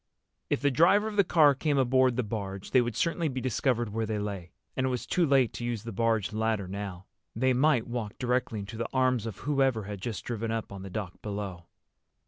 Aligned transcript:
If 0.49 0.61
the 0.61 0.71
driver 0.71 1.07
of 1.07 1.15
the 1.15 1.23
car 1.23 1.53
came 1.53 1.77
aboard 1.77 2.15
the 2.15 2.23
barge, 2.23 2.71
they 2.71 2.81
would 2.81 2.95
certainly 2.95 3.27
be 3.27 3.39
discovered 3.39 3.89
where 3.89 4.07
they 4.07 4.17
lay. 4.17 4.51
And 4.75 4.87
it 4.87 4.89
was 4.89 5.05
too 5.05 5.27
late 5.27 5.53
to 5.53 5.63
use 5.63 5.83
the 5.83 5.91
barge 5.91 6.33
ladder 6.33 6.67
now. 6.67 7.05
They 7.35 7.53
might 7.53 7.85
walk 7.85 8.17
directly 8.17 8.57
into 8.61 8.77
the 8.77 8.89
arms 8.93 9.27
of 9.27 9.37
whoever 9.41 9.83
had 9.83 10.01
just 10.01 10.25
driven 10.25 10.49
up 10.49 10.71
on 10.71 10.81
the 10.81 10.89
dock 10.89 11.21
below. 11.21 11.67